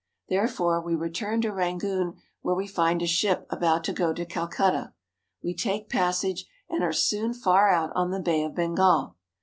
[0.29, 4.93] Therefore we return to Rangoon where we find a ship about to go to Calcutta.
[5.43, 9.15] We take passage, and are soon far out on the Bay of Bengal.